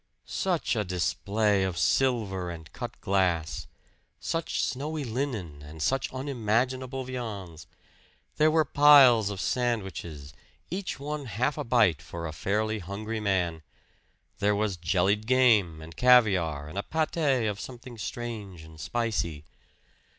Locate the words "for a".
12.01-12.33